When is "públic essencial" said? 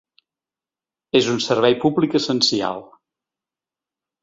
1.85-2.83